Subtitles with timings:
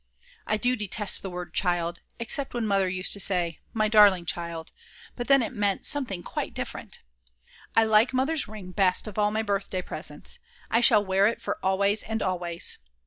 [0.47, 4.71] I do detest the word "child," except when Mother used to say: "My darling child,"
[5.15, 7.03] but then it meant something quite different.
[7.75, 10.39] I like Mother's ring best of all my birthday presents;
[10.71, 12.79] I shall wear it for always and always.